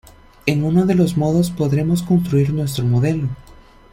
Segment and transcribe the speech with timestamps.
[0.47, 3.29] En uno de los modos podremos construir nuestro modelo.